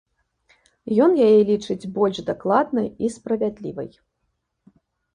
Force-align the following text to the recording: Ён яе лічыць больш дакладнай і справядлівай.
Ён 1.07 1.11
яе 1.25 1.37
лічыць 1.51 1.89
больш 1.99 2.17
дакладнай 2.33 2.91
і 3.07 3.13
справядлівай. 3.19 3.89